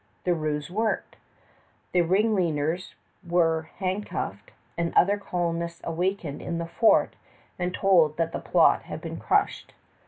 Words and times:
The 0.23 0.33
ruse 0.33 0.71
worked. 0.71 1.15
The 1.91 2.01
ringleaders 2.01 2.95
were 3.23 3.69
handcuffed, 3.77 4.49
the 4.75 4.91
other 4.97 5.19
colonists 5.19 5.79
awakened 5.83 6.41
in 6.41 6.57
the 6.57 6.65
fort 6.65 7.15
and 7.59 7.71
told 7.71 8.17
that 8.17 8.31
the 8.31 8.39
plot 8.39 8.81
had 8.81 8.99
been 8.99 9.17
crushed. 9.17 9.75